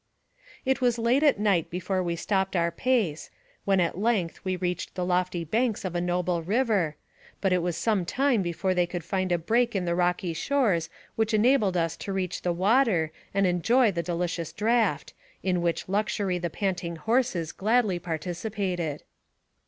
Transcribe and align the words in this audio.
It 0.65 0.81
was 0.81 0.97
late 0.97 1.21
at 1.21 1.37
night 1.39 1.69
before 1.69 2.01
we 2.01 2.15
stopped 2.15 2.55
our 2.55 2.71
pace, 2.71 3.29
when 3.65 3.79
at 3.79 3.99
length 3.99 4.43
we 4.43 4.55
reached 4.55 4.95
the 4.95 5.05
lofty 5.05 5.43
banks 5.43 5.85
of 5.85 5.93
a 5.93 6.01
noble 6.01 6.41
river, 6.41 6.95
but 7.39 7.53
it 7.53 7.59
was 7.61 7.77
some 7.77 8.03
time 8.03 8.41
before 8.41 8.73
they 8.73 8.87
could 8.87 9.03
find 9.03 9.31
a 9.31 9.37
break 9.37 9.75
in 9.75 9.85
the 9.85 9.93
rocky 9.93 10.33
shores 10.33 10.89
which 11.15 11.35
enabled 11.35 11.77
us 11.77 11.95
to 11.97 12.11
reach 12.11 12.41
100 12.43 12.43
NARRATIVE 12.45 12.45
OF 12.49 13.11
CAPTIVITY 13.11 13.13
the 13.13 13.29
water 13.29 13.35
and 13.35 13.45
enjoy 13.45 13.91
the 13.91 14.01
delicious 14.01 14.51
draught, 14.51 15.13
in 15.43 15.61
which 15.61 15.87
luxury 15.87 16.39
the 16.39 16.49
panting 16.49 16.95
horses 16.95 17.51
gladly 17.51 17.99
participated. 17.99 19.03